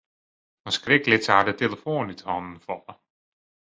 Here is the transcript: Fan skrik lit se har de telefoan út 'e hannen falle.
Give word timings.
Fan 0.61 0.73
skrik 0.79 1.03
lit 1.07 1.25
se 1.25 1.31
har 1.35 1.45
de 1.47 1.53
telefoan 1.61 2.11
út 2.13 2.21
'e 2.21 2.27
hannen 2.29 2.59
falle. 2.65 2.93